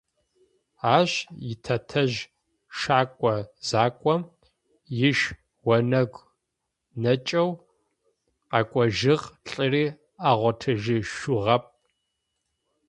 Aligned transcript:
Ащ 0.97 1.11
итэтэжъ 1.51 2.17
шакӏо 2.77 3.33
зэкӏом, 3.67 4.21
иш 5.07 5.19
онэгу 5.73 6.23
нэкӏэу 7.01 7.49
къэкӏожыгъ, 8.49 9.23
лӏыри 9.49 9.85
агъотыжьышъугъэп. 10.29 11.63